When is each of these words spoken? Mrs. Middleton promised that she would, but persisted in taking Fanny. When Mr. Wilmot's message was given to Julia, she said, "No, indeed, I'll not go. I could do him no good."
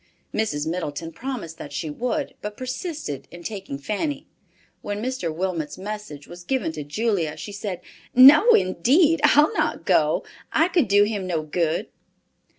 Mrs. 0.33 0.65
Middleton 0.65 1.11
promised 1.11 1.59
that 1.59 1.71
she 1.71 1.91
would, 1.91 2.33
but 2.41 2.57
persisted 2.57 3.27
in 3.29 3.43
taking 3.43 3.77
Fanny. 3.77 4.25
When 4.81 4.99
Mr. 4.99 5.31
Wilmot's 5.31 5.77
message 5.77 6.25
was 6.25 6.43
given 6.43 6.71
to 6.71 6.83
Julia, 6.83 7.37
she 7.37 7.51
said, 7.51 7.81
"No, 8.15 8.53
indeed, 8.55 9.21
I'll 9.23 9.53
not 9.53 9.85
go. 9.85 10.23
I 10.51 10.69
could 10.69 10.87
do 10.87 11.03
him 11.03 11.27
no 11.27 11.43
good." 11.43 11.89